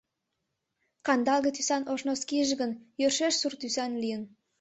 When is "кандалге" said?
1.05-1.49